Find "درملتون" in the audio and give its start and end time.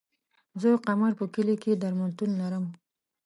1.81-2.31